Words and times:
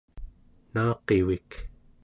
naaqivik 0.73 1.49